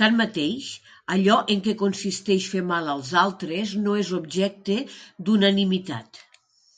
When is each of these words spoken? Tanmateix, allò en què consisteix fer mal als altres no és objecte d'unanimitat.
Tanmateix, 0.00 0.66
allò 1.14 1.38
en 1.54 1.64
què 1.64 1.72
consisteix 1.80 2.46
fer 2.52 2.62
mal 2.68 2.90
als 2.92 3.10
altres 3.22 3.74
no 3.86 3.96
és 4.04 4.14
objecte 4.20 4.76
d'unanimitat. 5.30 6.22